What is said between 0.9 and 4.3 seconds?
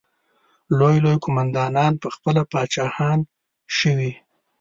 لوی قوماندانان پخپله پاچاهان شوي.